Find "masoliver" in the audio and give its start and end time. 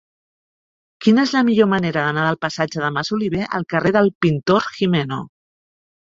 2.95-3.41